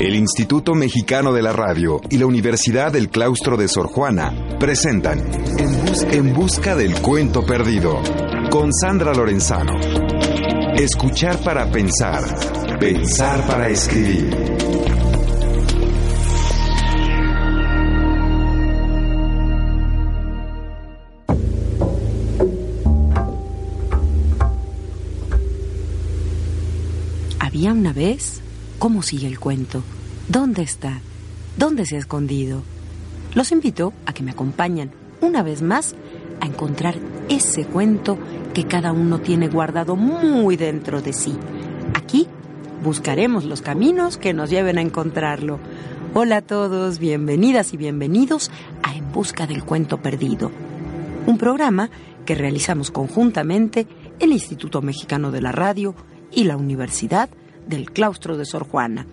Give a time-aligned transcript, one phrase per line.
[0.00, 5.22] El Instituto Mexicano de la Radio y la Universidad del Claustro de Sor Juana presentan
[6.10, 8.00] En, Busca del Cuento Perdido
[8.50, 9.78] con Sandra Lorenzano.
[10.74, 12.24] Escuchar para pensar,
[12.78, 14.34] pensar para escribir.
[27.38, 28.40] Había una vez
[28.80, 29.82] ¿Cómo sigue el cuento?
[30.26, 31.02] ¿Dónde está?
[31.58, 32.62] ¿Dónde se ha escondido?
[33.34, 35.94] Los invito a que me acompañen una vez más
[36.40, 36.94] a encontrar
[37.28, 38.16] ese cuento
[38.54, 41.36] que cada uno tiene guardado muy dentro de sí.
[41.92, 42.26] Aquí
[42.82, 45.58] buscaremos los caminos que nos lleven a encontrarlo.
[46.14, 48.50] Hola a todos, bienvenidas y bienvenidos
[48.82, 50.50] a En Busca del Cuento Perdido,
[51.26, 51.90] un programa
[52.24, 53.86] que realizamos conjuntamente
[54.20, 55.94] el Instituto Mexicano de la Radio
[56.32, 57.28] y la Universidad
[57.70, 59.06] del claustro de Sor Juana.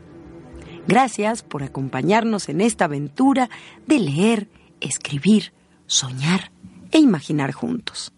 [0.88, 3.50] Gracias por acompañarnos en esta aventura
[3.86, 4.48] de leer,
[4.82, 5.54] escribir,
[5.86, 6.52] soñar
[6.92, 8.12] e imaginar juntos.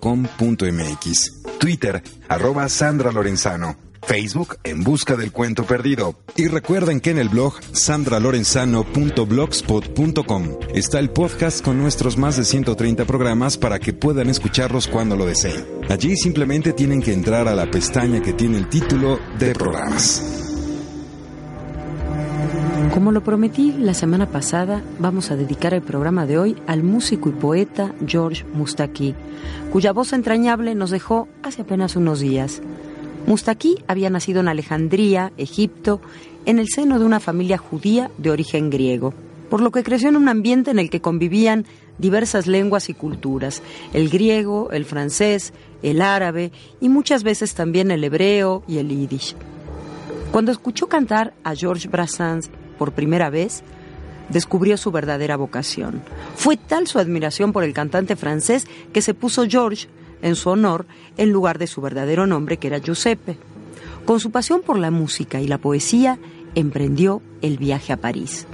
[1.58, 3.89] Twitter arroba Sandra Lorenzano.
[4.02, 6.16] Facebook en busca del cuento perdido.
[6.36, 10.44] Y recuerden que en el blog sandralorenzano.blogspot.com
[10.74, 15.26] está el podcast con nuestros más de 130 programas para que puedan escucharlos cuando lo
[15.26, 15.64] deseen.
[15.88, 20.40] Allí simplemente tienen que entrar a la pestaña que tiene el título de programas.
[22.94, 27.28] Como lo prometí la semana pasada, vamos a dedicar el programa de hoy al músico
[27.28, 29.14] y poeta George Mustaki,
[29.70, 32.60] cuya voz entrañable nos dejó hace apenas unos días.
[33.30, 36.00] Mustaki había nacido en Alejandría, Egipto,
[36.46, 39.14] en el seno de una familia judía de origen griego,
[39.48, 41.64] por lo que creció en un ambiente en el que convivían
[41.98, 45.52] diversas lenguas y culturas, el griego, el francés,
[45.84, 49.36] el árabe y muchas veces también el hebreo y el yiddish.
[50.32, 53.62] Cuando escuchó cantar a Georges Brassens por primera vez,
[54.28, 56.02] descubrió su verdadera vocación.
[56.34, 59.86] Fue tal su admiración por el cantante francés que se puso George
[60.22, 60.86] en su honor
[61.16, 63.36] en lugar de su verdadero nombre que era Giuseppe.
[64.04, 66.18] Con su pasión por la música y la poesía,
[66.54, 68.46] emprendió el viaje a París.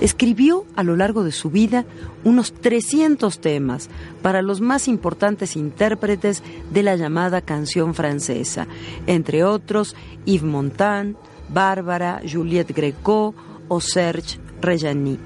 [0.00, 1.86] Escribió a lo largo de su vida
[2.24, 3.88] unos 300 temas
[4.22, 8.66] para los más importantes intérpretes de la llamada canción francesa,
[9.06, 11.16] entre otros Yves Montand,
[11.48, 13.34] Bárbara, Juliette Greco
[13.68, 15.18] o Serge Reggiani,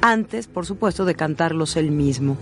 [0.00, 2.36] antes, por supuesto, de cantarlos él mismo.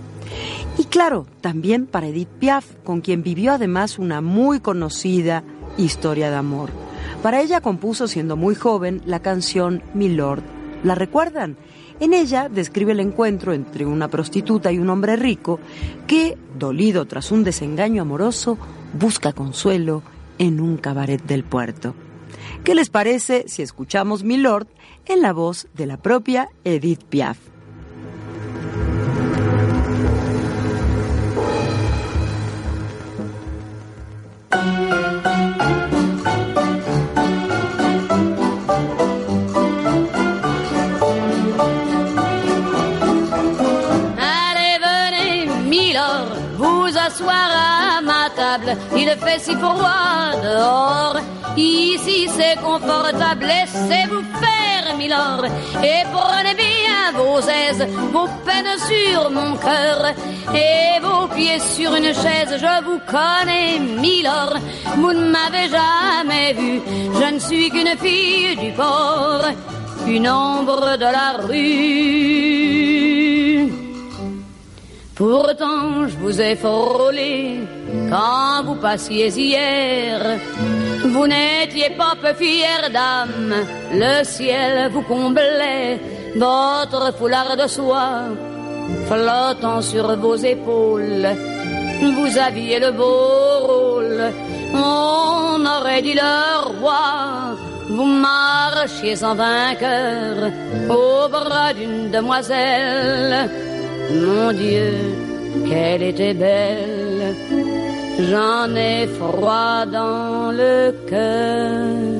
[0.78, 5.42] Y claro, también para Edith Piaf, con quien vivió además una muy conocida
[5.76, 6.70] historia de amor.
[7.22, 10.42] Para ella compuso, siendo muy joven, la canción Mi Lord.
[10.84, 11.56] ¿La recuerdan?
[12.00, 15.58] En ella describe el encuentro entre una prostituta y un hombre rico
[16.06, 18.56] que, dolido tras un desengaño amoroso,
[18.92, 20.02] busca consuelo
[20.38, 21.94] en un cabaret del puerto.
[22.62, 24.68] ¿Qué les parece si escuchamos Mi Lord
[25.08, 27.38] en la voz de la propia Edith Piaf?
[48.96, 51.16] il fait si froid dehors.
[51.56, 54.17] Ici c'est confortable, laissez-vous
[55.10, 60.12] et prenez bien vos aises, vos peines sur mon cœur,
[60.54, 64.54] et vos pieds sur une chaise, je vous connais, milord,
[64.96, 66.80] vous ne m'avez jamais vu,
[67.14, 69.44] je ne suis qu'une fille du port,
[70.06, 72.57] une ombre de la rue.
[75.18, 77.58] Pourtant, je vous ai frôlé
[78.08, 80.20] quand vous passiez hier.
[81.06, 83.52] Vous n'étiez pas peu fière dame,
[83.92, 85.98] le ciel vous comblait,
[86.36, 88.26] votre foulard de soie
[89.08, 91.28] flottant sur vos épaules.
[92.00, 94.22] Vous aviez le beau rôle,
[94.72, 97.56] on aurait dit le roi.
[97.88, 100.52] Vous marchiez en vainqueur
[100.88, 103.67] au bras d'une demoiselle.
[104.10, 104.92] Mon Dieu,
[105.68, 107.34] qu'elle était belle.
[108.30, 112.18] J'en ai froid dans le cœur.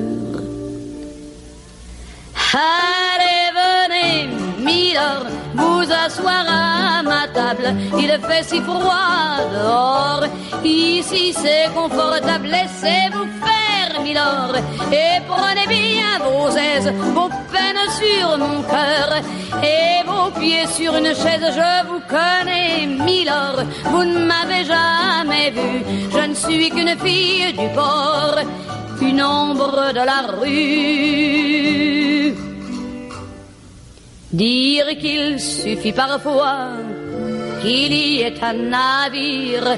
[2.53, 5.25] Allez, venez, Milord,
[5.55, 7.75] vous asseoir à ma table.
[7.97, 10.25] Il fait si froid dehors.
[10.63, 12.47] Ici c'est confortable.
[12.47, 13.58] Laissez-vous faire,
[14.91, 19.21] Et prenez bien vos aises, vos peines sur mon cœur
[19.63, 21.45] et vos pieds sur une chaise.
[21.59, 25.83] Je vous connais, Milord, vous ne m'avez jamais vu.
[26.11, 28.39] Je ne suis qu'une fille du port,
[29.01, 31.69] une ombre de la rue.
[34.31, 36.69] Dire qu'il suffit parfois
[37.61, 39.77] qu'il y ait un navire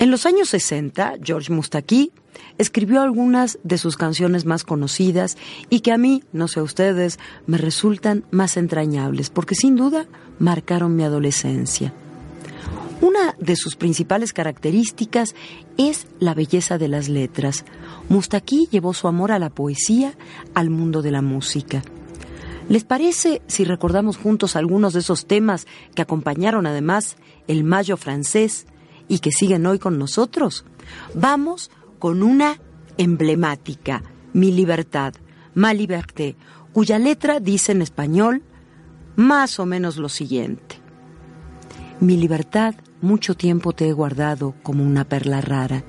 [0.00, 2.12] En los años 60, George Mustaki
[2.56, 5.36] escribió algunas de sus canciones más conocidas
[5.70, 10.06] y que a mí, no sé a ustedes, me resultan más entrañables porque sin duda
[10.38, 11.92] marcaron mi adolescencia.
[13.00, 15.34] Una de sus principales características
[15.76, 17.64] es la belleza de las letras.
[18.08, 20.14] Mustaki llevó su amor a la poesía
[20.54, 21.82] al mundo de la música.
[22.68, 27.16] ¿Les parece si recordamos juntos algunos de esos temas que acompañaron además
[27.48, 28.66] el Mayo francés
[29.08, 30.64] y que siguen hoy con nosotros?
[31.14, 32.60] Vamos con una
[32.96, 35.14] emblemática, Mi libertad,
[35.54, 36.36] Ma liberté,
[36.72, 38.42] cuya letra dice en español
[39.16, 40.76] más o menos lo siguiente.
[42.00, 45.84] Mi libertad mucho tiempo te he guardado como una perla rara.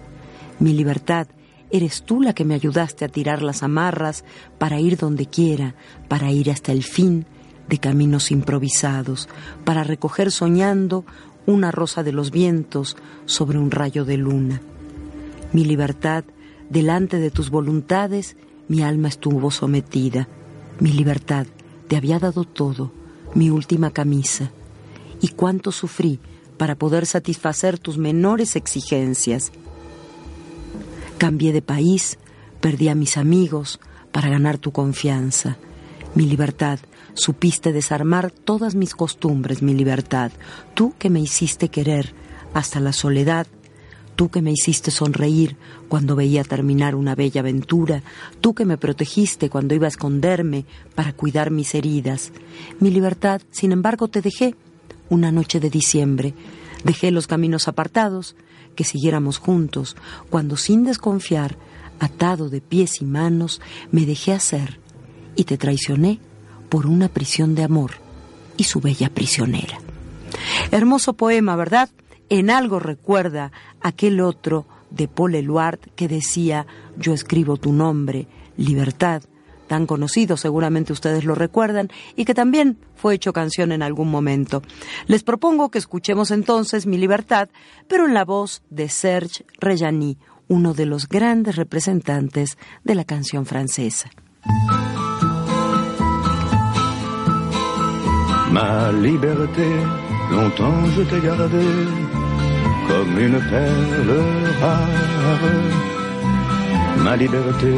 [0.59, 1.27] Mi libertad
[1.73, 4.23] Eres tú la que me ayudaste a tirar las amarras
[4.59, 5.73] para ir donde quiera,
[6.07, 7.25] para ir hasta el fin
[7.67, 9.27] de caminos improvisados,
[9.65, 11.03] para recoger soñando
[11.47, 14.61] una rosa de los vientos sobre un rayo de luna.
[15.51, 16.25] Mi libertad,
[16.69, 18.37] delante de tus voluntades,
[18.67, 20.27] mi alma estuvo sometida.
[20.79, 21.47] Mi libertad,
[21.87, 22.91] te había dado todo,
[23.33, 24.51] mi última camisa.
[25.21, 26.19] Y cuánto sufrí
[26.57, 29.51] para poder satisfacer tus menores exigencias.
[31.23, 32.19] Cambié de país,
[32.59, 33.79] perdí a mis amigos
[34.11, 35.55] para ganar tu confianza.
[36.15, 36.79] Mi libertad,
[37.13, 40.33] supiste desarmar todas mis costumbres, mi libertad.
[40.73, 42.13] Tú que me hiciste querer
[42.53, 43.47] hasta la soledad,
[44.17, 45.55] tú que me hiciste sonreír
[45.87, 48.03] cuando veía terminar una bella aventura,
[48.41, 52.33] tú que me protegiste cuando iba a esconderme para cuidar mis heridas.
[52.81, 54.57] Mi libertad, sin embargo, te dejé
[55.07, 56.33] una noche de diciembre.
[56.83, 58.35] Dejé los caminos apartados,
[58.75, 59.95] que siguiéramos juntos,
[60.29, 61.57] cuando sin desconfiar,
[61.99, 63.61] atado de pies y manos,
[63.91, 64.79] me dejé hacer
[65.35, 66.19] y te traicioné
[66.69, 67.91] por una prisión de amor
[68.57, 69.79] y su bella prisionera.
[70.71, 71.89] Hermoso poema, ¿verdad?
[72.29, 73.51] En algo recuerda
[73.81, 76.65] aquel otro de Paul Eluard que decía,
[76.97, 78.27] yo escribo tu nombre,
[78.57, 79.23] libertad,
[79.73, 84.61] tan conocido, seguramente ustedes lo recuerdan, y que también fue hecho canción en algún momento.
[85.07, 87.49] Les propongo que escuchemos entonces Mi Libertad,
[87.87, 93.47] pero en la voz de Serge Reggiani, uno de los grandes representantes de la canción
[93.47, 94.11] francesa.
[98.51, 99.67] Ma liberté,
[100.29, 101.65] longtemps je t'ai gardé
[102.87, 104.19] comme une perle
[104.61, 105.55] rare.
[107.03, 107.73] Ma liberté,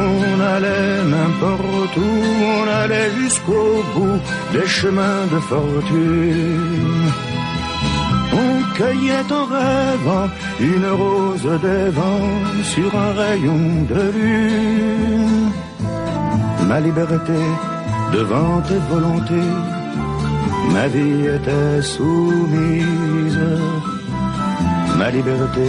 [0.04, 2.10] On allait n'importe où,
[2.58, 4.20] on allait jusqu'au bout
[4.52, 7.12] des chemins de fortune.
[8.42, 10.28] On cueillait en rêvant
[10.60, 12.34] une rose des vents
[12.72, 13.62] sur un rayon
[13.92, 15.50] de lune.
[16.68, 17.40] Ma liberté
[18.12, 19.52] devant tes volontés
[20.72, 23.40] Ma vie était soumise,
[24.98, 25.68] ma liberté,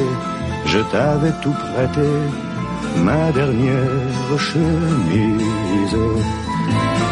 [0.65, 2.09] je t'avais tout prêté,
[3.03, 5.95] ma dernière chemise.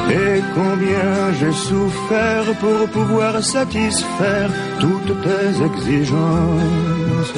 [0.09, 4.49] Et combien j'ai souffert pour pouvoir satisfaire
[4.79, 7.33] toutes tes exigences.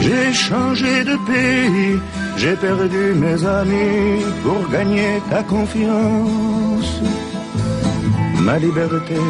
[0.00, 1.98] J'ai changé de pays,
[2.36, 7.02] j'ai perdu mes amis pour gagner ta confiance.
[8.44, 9.20] Ma liberté,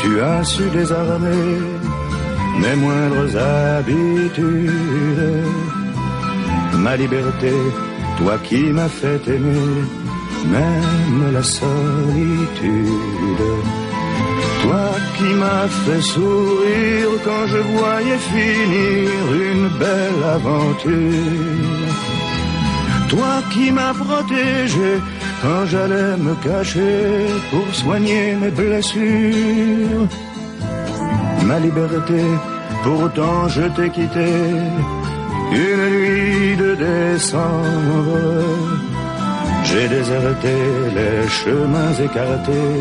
[0.00, 1.58] tu as su désarmer
[2.60, 4.70] mes moindres habitudes.
[6.84, 7.52] Ma liberté,
[8.18, 9.84] toi qui m'as fait aimer,
[10.56, 12.92] même la solitude.
[14.62, 19.10] Toi qui m'as fait sourire quand je voyais finir
[19.50, 21.92] une belle aventure.
[23.08, 25.00] Toi qui m'as protégé
[25.42, 30.06] quand j'allais me cacher pour soigner mes blessures.
[31.48, 32.22] Ma liberté,
[32.84, 34.30] pourtant je t'ai quitté
[35.64, 38.18] une nuit de décembre.
[39.64, 40.54] J'ai déserté
[40.98, 42.80] les chemins écartés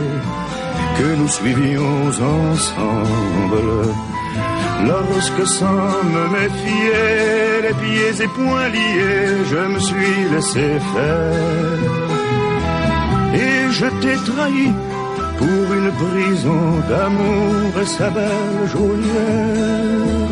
[0.97, 2.09] que nous suivions
[2.51, 3.71] ensemble.
[4.87, 12.10] Lorsque sans me méfier, les pieds et poings liés, je me suis laissé faire.
[13.71, 14.67] Je t'ai trahi
[15.37, 20.31] pour une prison d'amour et sa belle geôlière.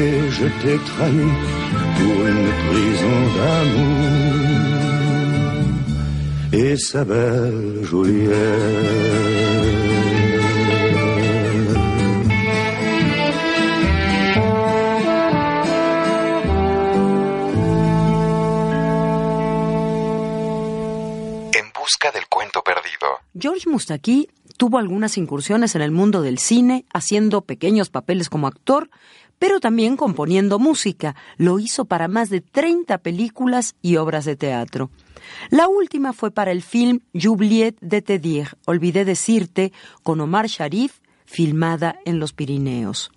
[0.00, 1.30] Et je t'ai trahi
[1.98, 4.18] pour une prison d'amour
[6.52, 9.87] et sa belle geôlière.
[23.64, 28.90] George tuvo algunas incursiones en el mundo del cine, haciendo pequeños papeles como actor,
[29.38, 31.14] pero también componiendo música.
[31.36, 34.90] Lo hizo para más de 30 películas y obras de teatro.
[35.50, 39.72] La última fue para el film J'oublié de te dire, Olvidé decirte,
[40.02, 43.10] con Omar Sharif, filmada en los Pirineos.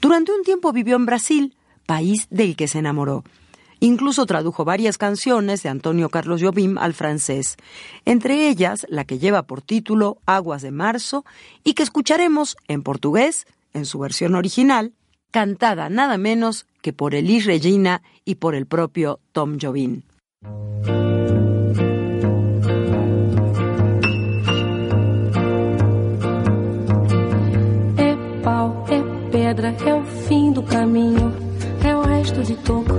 [0.00, 1.56] Durante un tiempo vivió en Brasil,
[1.86, 3.24] país del que se enamoró.
[3.80, 7.56] Incluso tradujo varias canciones de Antonio Carlos Jobim al francés,
[8.04, 11.24] entre ellas la que lleva por título Aguas de Marzo
[11.62, 14.92] y que escucharemos en portugués, en su versión original,
[15.30, 20.02] cantada nada menos que por Elis Regina y por el propio Tom Jobim.
[27.96, 31.27] É pau, é pedra, é o fim do caminho,
[32.28, 32.92] é o resto de toco,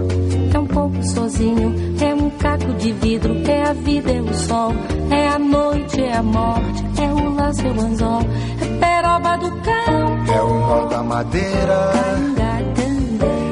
[0.53, 4.73] é um pouco sozinho, é um caco de vidro, é a vida, é o sol,
[5.11, 8.21] é a noite, é a morte, é o laço, é o anzol,
[8.61, 11.91] é peroba do campo, É o nó da madeira,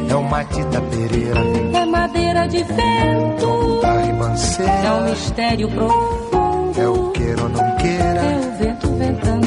[0.10, 1.40] é o matita pereira,
[1.74, 6.80] é madeira de vento, é ribanceira, mistério profundo.
[6.82, 9.47] é o queira ou não É queira, o vento ventando,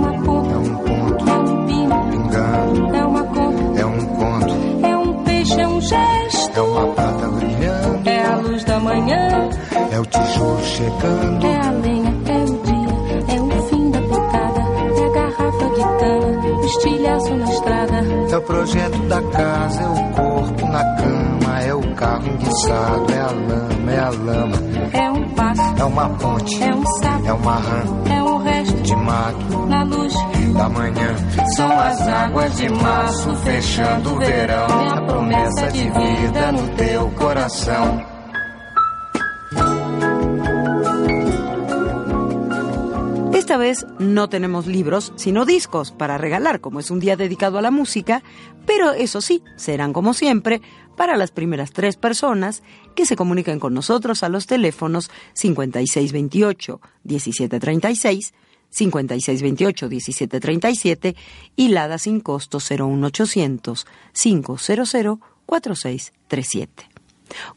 [10.81, 14.61] chegando, é a lenha, é o dia, é o fim da picada,
[14.97, 19.87] é a garrafa de cana, o estilhaço na estrada, É o projeto da casa, é
[19.87, 24.57] o corpo na cama, é o carro enguiçado, é a lama, é a lama,
[24.93, 28.81] é um passo, é uma ponte, é um sapo, é uma rã é um resto
[28.81, 30.13] de mato na luz.
[30.53, 31.15] da manhã.
[31.55, 37.09] São as águas de março fechando o verão, é a promessa de vida no teu
[37.11, 38.20] coração.
[43.51, 47.61] Esta vez no tenemos libros, sino discos para regalar, como es un día dedicado a
[47.61, 48.23] la música,
[48.65, 50.61] pero eso sí, serán como siempre
[50.95, 52.63] para las primeras tres personas
[52.95, 58.31] que se comuniquen con nosotros a los teléfonos 5628-1736,
[58.71, 61.15] 5628-1737
[61.57, 66.89] y Lada sin costo 01800 500 4637.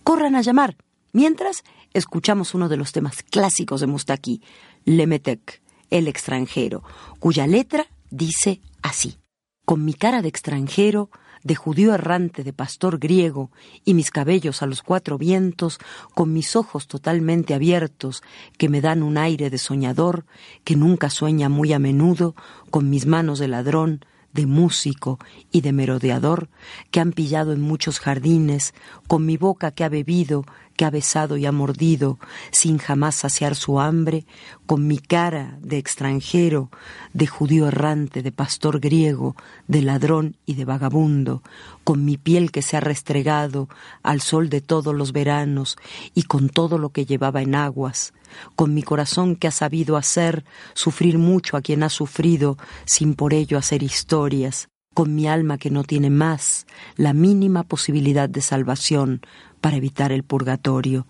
[0.03, 0.77] Corran a llamar.
[1.13, 4.43] Mientras, escuchamos uno de los temas clásicos de Mustaki,
[4.85, 5.63] Lemetec,
[5.95, 6.83] el extranjero,
[7.21, 9.19] cuya letra dice así.
[9.65, 11.09] Con mi cara de extranjero,
[11.45, 13.53] de judío errante, de pastor griego,
[13.85, 15.79] y mis cabellos a los cuatro vientos,
[16.13, 18.25] con mis ojos totalmente abiertos,
[18.59, 20.27] que me dan un aire de soñador,
[20.65, 22.35] que nunca sueña muy a menudo,
[22.71, 25.21] con mis manos de ladrón, de músico
[25.53, 26.51] y de merodeador
[26.91, 28.75] que han pillado en muchos jardines,
[29.07, 30.45] con mi boca que ha bebido,
[30.77, 32.19] que ha besado y ha mordido,
[32.51, 34.27] sin jamás saciar su hambre,
[34.67, 36.71] con mi cara de extranjero,
[37.13, 39.37] de judío errante, de pastor griego,
[39.69, 41.43] de ladrón y de vagabundo,
[41.85, 43.69] con mi piel que se ha restregado
[44.03, 45.77] al sol de todos los veranos
[46.15, 48.13] y con todo lo que llevaba en aguas,
[48.57, 53.35] con mi corazón que ha sabido hacer sufrir mucho a quien ha sufrido sin por
[53.35, 59.21] ello hacer historias, con mi alma que no tiene más la mínima posibilidad de salvación
[59.61, 61.07] para evitar el purgatorio,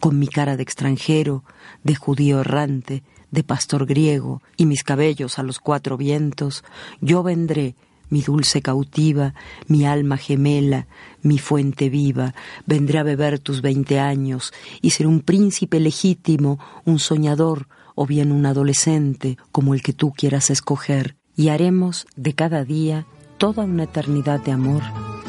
[0.00, 1.44] con mi cara de extranjero,
[1.82, 6.64] de judío errante, de pastor griego y mis cabellos a los cuatro vientos,
[7.00, 7.74] yo vendré
[8.10, 9.34] mi dulce cautiva,
[9.66, 10.86] mi alma gemela,
[11.22, 12.34] mi fuente viva,
[12.66, 14.52] vendré a beber tus veinte años
[14.82, 20.12] y ser un príncipe legítimo, un soñador o bien un adolescente, como el que tú
[20.12, 23.06] quieras escoger, y haremos de cada día
[23.38, 24.82] toda una eternidad de amor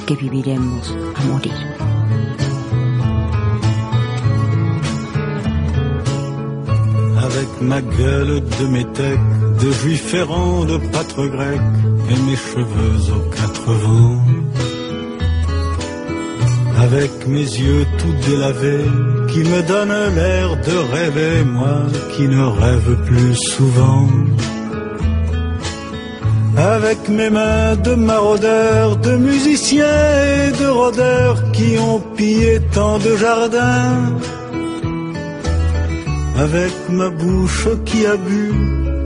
[0.06, 1.76] que viviremos a morir.
[7.36, 9.20] avec ma gueule de métèque,
[9.62, 11.62] de juif errant, de pâtre grec,
[12.10, 14.22] et mes cheveux aux quatre vents.
[16.78, 18.86] Avec mes yeux tout délavés,
[19.30, 21.78] qui me donnent l'air de rêver, moi
[22.16, 24.08] qui ne rêve plus souvent.
[26.58, 33.16] Avec mes mains de maraudeurs, de musiciens et de rôdeurs qui ont pillé tant de
[33.18, 34.16] jardins
[36.38, 38.52] avec ma bouche qui a bu,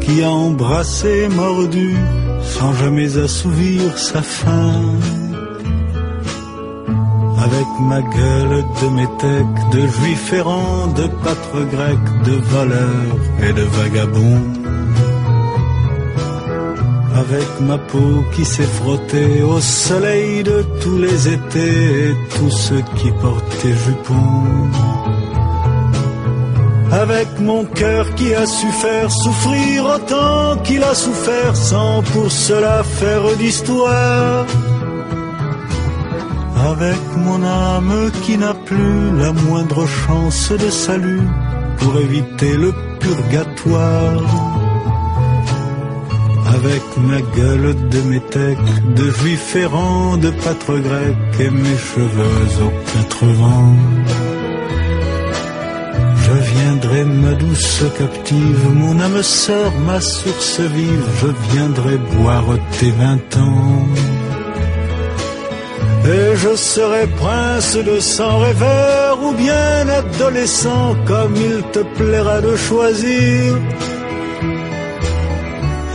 [0.02, 1.96] qui a embrassé, mordu,
[2.42, 4.82] sans jamais assouvir sa faim.
[7.46, 13.16] Avec ma gueule de métèque, de juif errant, de pâtre grec, de voleur
[13.48, 14.42] et de vagabond.
[17.22, 22.84] Avec ma peau qui s'est frottée au soleil de tous les étés et tous ceux
[22.98, 24.70] qui portaient jupons
[26.92, 32.84] avec mon cœur qui a su faire souffrir autant qu'il a souffert sans pour cela
[32.84, 34.46] faire d'histoire.
[36.72, 41.28] Avec mon âme qui n'a plus la moindre chance de salut
[41.78, 44.49] pour éviter le purgatoire.
[46.60, 52.76] Avec ma gueule de métèque, de juif errant, de pâtre grec et mes cheveux aux
[52.92, 53.76] quatre vents.
[56.24, 62.92] Je viendrai, ma douce captive, mon âme sœur, ma source vive, je viendrai boire tes
[62.92, 63.88] vingt ans.
[66.06, 72.56] Et je serai prince de sang rêveur ou bien adolescent, comme il te plaira de
[72.58, 73.56] choisir.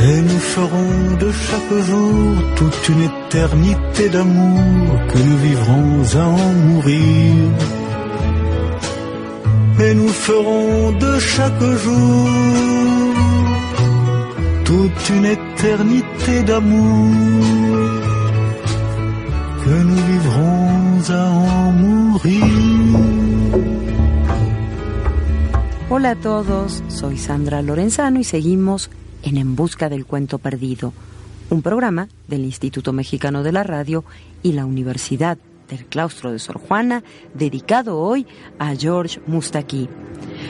[0.07, 6.53] Et nous ferons de chaque jour toute une éternité d'amour que nous vivrons à en
[6.67, 7.35] mourir
[9.81, 12.29] et nous ferons de chaque jour
[14.65, 17.15] toute une éternité d'amour
[19.65, 22.45] que nous vivrons à en mourir.
[25.91, 28.91] Hola a todos, soy Sandra Lorenzano y seguimos
[29.25, 30.93] en En Busca del Cuento Perdido,
[31.51, 34.05] un programa del Instituto Mexicano de la Radio
[34.43, 38.27] y la Universidad del claustro de Sor Juana, dedicado hoy
[38.59, 39.89] a George Mustaki.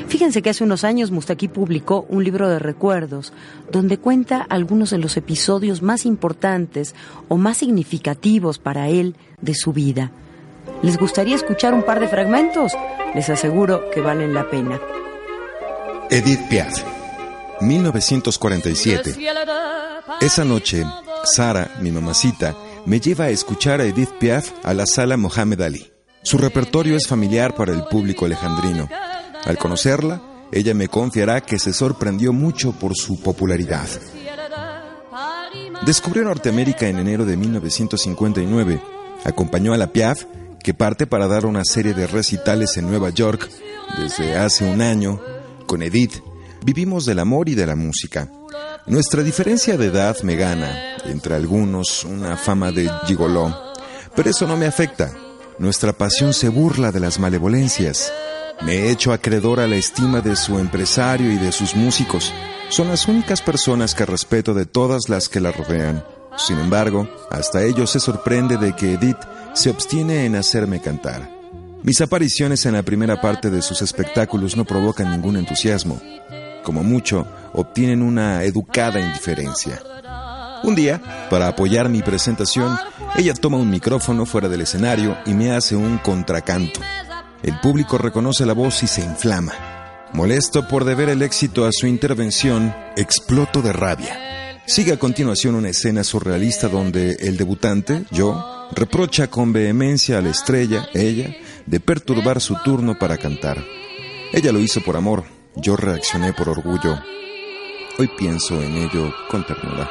[0.09, 3.33] Fíjense que hace unos años Mustaki publicó un libro de recuerdos
[3.71, 6.95] donde cuenta algunos de los episodios más importantes
[7.29, 10.11] o más significativos para él de su vida.
[10.83, 12.73] ¿Les gustaría escuchar un par de fragmentos?
[13.15, 14.81] Les aseguro que valen la pena.
[16.11, 16.83] Edith Piaf,
[17.61, 19.17] 1947.
[20.21, 20.85] Esa noche,
[21.25, 25.91] Sara, mi mamacita, me lleva a escuchar a Edith Piaf a la sala Mohamed Ali.
[26.23, 28.89] Su repertorio es familiar para el público alejandrino.
[29.45, 33.89] Al conocerla, ella me confiará que se sorprendió mucho por su popularidad.
[35.85, 38.81] Descubrió Norteamérica en enero de 1959.
[39.25, 40.25] Acompañó a la Piaf,
[40.63, 43.51] que parte para dar una serie de recitales en Nueva York
[43.99, 45.21] desde hace un año.
[45.67, 46.23] Con Edith,
[46.65, 48.31] vivimos del amor y de la música.
[48.87, 53.55] Nuestra diferencia de edad me gana, entre algunos una fama de gigoló,
[54.17, 55.13] pero eso no me afecta.
[55.59, 58.13] Nuestra pasión se burla de las malevolencias.
[58.63, 62.33] Me he hecho acreedor a la estima de su empresario y de sus músicos.
[62.71, 66.03] Son las únicas personas que respeto de todas las que la rodean.
[66.39, 69.19] Sin embargo, hasta ellos se sorprende de que Edith
[69.53, 71.31] se obstiene en hacerme cantar.
[71.83, 76.01] Mis apariciones en la primera parte de sus espectáculos no provocan ningún entusiasmo
[76.65, 79.81] como mucho, obtienen una educada indiferencia.
[80.65, 81.01] Un día,
[81.31, 82.77] para apoyar mi presentación,
[83.17, 86.81] ella toma un micrófono fuera del escenario y me hace un contracanto.
[87.43, 89.53] El público reconoce la voz y se inflama.
[90.15, 94.61] Molesto por deber el éxito a su intervención, exploto de rabia.
[94.67, 100.31] Sigue a continuación una escena surrealista donde el debutante, yo, reprocha con vehemencia a la
[100.31, 103.63] estrella, ella, de perturbar su turno para cantar.
[104.33, 105.25] Ella lo hizo por amor,
[105.57, 106.99] yo reaccioné por orgullo.
[107.99, 109.89] Hoy pienso en ello con ternura.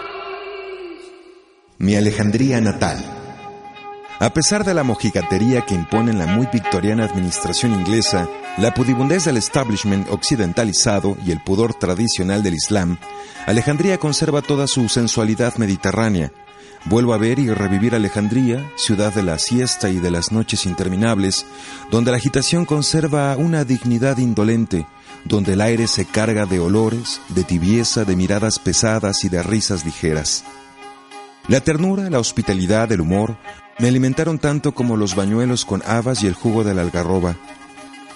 [1.77, 3.03] Mi Alejandría natal.
[4.19, 9.37] A pesar de la mojigatería que impone la muy victoriana administración inglesa, la pudibundez del
[9.37, 12.97] establishment occidentalizado y el pudor tradicional del Islam,
[13.45, 16.31] Alejandría conserva toda su sensualidad mediterránea.
[16.85, 21.45] Vuelvo a ver y revivir Alejandría, ciudad de la siesta y de las noches interminables,
[21.89, 24.85] donde la agitación conserva una dignidad indolente,
[25.25, 29.85] donde el aire se carga de olores, de tibieza, de miradas pesadas y de risas
[29.85, 30.43] ligeras.
[31.47, 33.37] La ternura, la hospitalidad, el humor,
[33.79, 37.35] me alimentaron tanto como los bañuelos con habas y el jugo de la algarroba,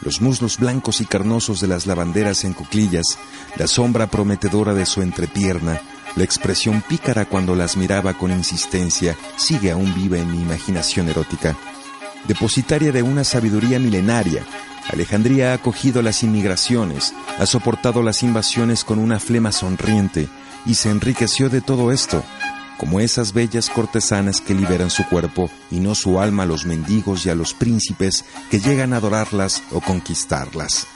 [0.02, 3.18] los muslos blancos y carnosos de las lavanderas en cuclillas,
[3.56, 5.82] la sombra prometedora de su entrepierna,
[6.16, 11.56] la expresión pícara cuando las miraba con insistencia, sigue aún viva en mi imaginación erótica.
[12.28, 14.44] Depositaria de una sabiduría milenaria,
[14.90, 20.30] Alejandría ha acogido las inmigraciones, ha soportado las invasiones con una flema sonriente
[20.66, 22.24] y se enriqueció de todo esto
[22.78, 27.26] como esas bellas cortesanas que liberan su cuerpo y no su alma a los mendigos
[27.26, 30.88] y a los príncipes que llegan a adorarlas o conquistarlas.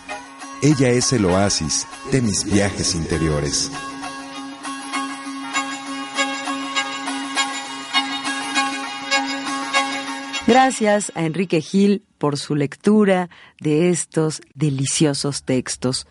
[0.62, 3.72] Ella es el oasis de mis viajes interiores.
[10.52, 13.30] Gracias a Enrique Gil por su lectura
[13.62, 16.08] de estos deliciosos textos.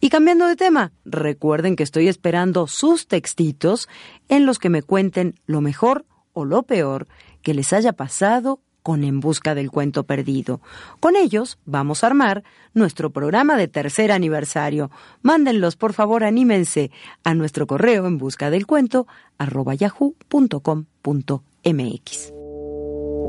[0.00, 3.88] Y cambiando de tema, recuerden que estoy esperando sus textitos
[4.28, 7.06] en los que me cuenten lo mejor o lo peor
[7.40, 10.60] que les haya pasado con En Busca del Cuento Perdido.
[10.98, 14.90] Con ellos vamos a armar nuestro programa de tercer aniversario.
[15.22, 16.90] Mándenlos, por favor, anímense
[17.22, 19.06] a nuestro correo en busca del cuento
[19.38, 22.43] arroba yahoo.com.mx.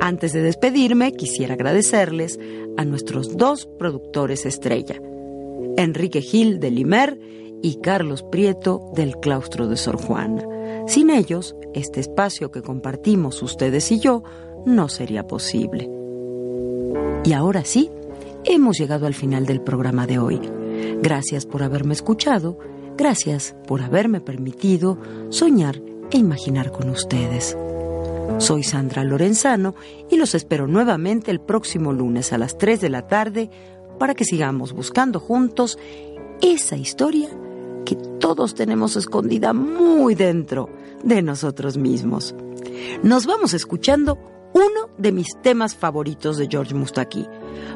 [0.05, 2.39] Antes de despedirme, quisiera agradecerles
[2.77, 5.01] a nuestros dos productores estrella,
[5.77, 7.19] Enrique Gil de Limer
[7.63, 10.47] y Carlos Prieto del Claustro de Sor Juana.
[10.85, 14.21] Sin ellos, este espacio que compartimos ustedes y yo
[14.67, 15.89] no sería posible.
[17.23, 17.89] Y ahora sí,
[18.43, 20.39] hemos llegado al final del programa de hoy.
[21.01, 22.59] Gracias por haberme escuchado,
[22.95, 27.57] gracias por haberme permitido soñar e imaginar con ustedes.
[28.37, 29.75] Soy Sandra Lorenzano
[30.09, 33.49] y los espero nuevamente el próximo lunes a las 3 de la tarde
[33.97, 35.77] para que sigamos buscando juntos
[36.41, 37.29] esa historia
[37.85, 40.69] que todos tenemos escondida muy dentro
[41.03, 42.35] de nosotros mismos.
[43.03, 44.17] Nos vamos escuchando
[44.53, 47.27] uno de mis temas favoritos de George Mustaki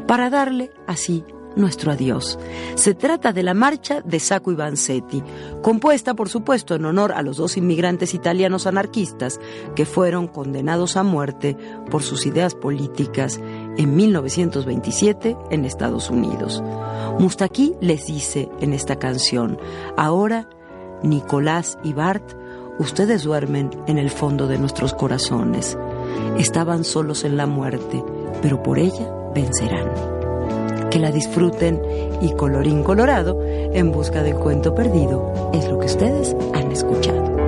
[0.08, 1.24] para darle así
[1.60, 2.40] nuestro adiós.
[2.76, 5.24] Se trata de la marcha de Sacco y Vanzetti,
[5.62, 9.40] compuesta por supuesto en honor a los dos inmigrantes italianos anarquistas
[9.76, 11.56] que fueron condenados a muerte
[11.92, 13.40] por sus ideas políticas
[13.78, 16.64] en 1927 en Estados Unidos.
[17.20, 19.60] Mustaki les dice en esta canción,
[19.98, 20.50] ahora
[21.04, 22.34] Nicolás y Bart,
[22.80, 25.78] ustedes duermen en el fondo de nuestros corazones.
[26.38, 28.04] Estaban solos en la muerte,
[28.42, 30.19] pero por ella vencerán
[30.90, 31.82] que la disfruten
[32.22, 37.39] y colorín colorado, en busca del cuento perdido, es lo que ustedes han escuchado.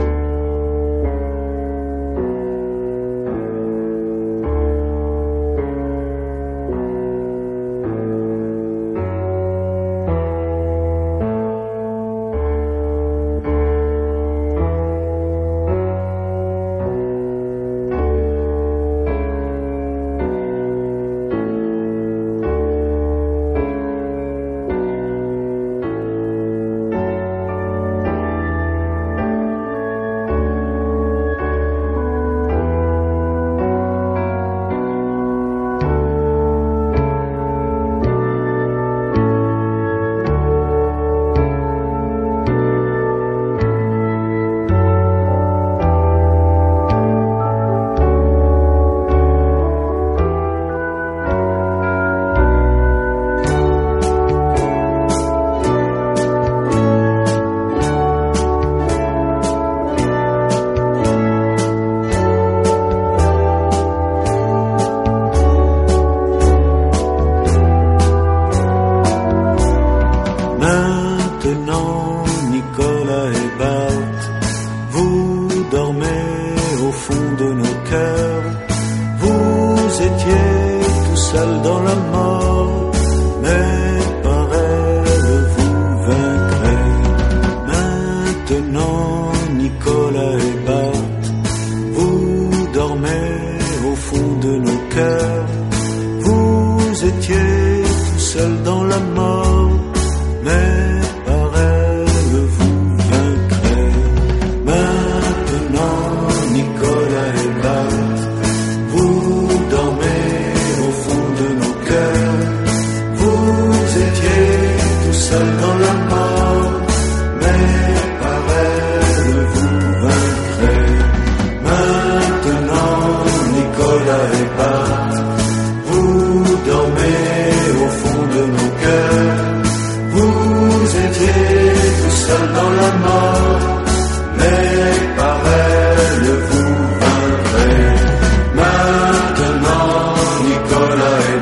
[94.94, 95.31] America.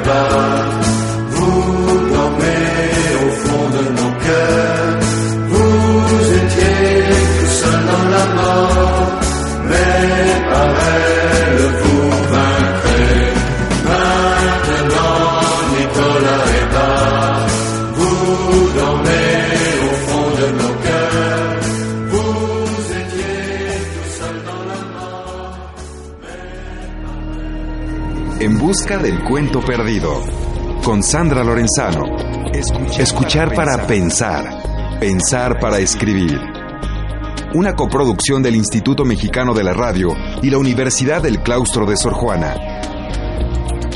[0.10, 1.89] Love, Ooh.
[29.30, 30.24] cuento perdido.
[30.84, 32.04] Con Sandra Lorenzano.
[32.98, 34.44] Escuchar, para pensar.
[34.44, 35.00] pensar.
[35.00, 36.42] Pensar para escribir.
[37.54, 42.14] Una coproducción del Instituto Mexicano de la Radio y la Universidad del Claustro de Sor
[42.14, 42.56] Juana.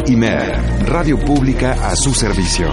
[0.06, 2.68] IMER, Radio Pública a su servicio.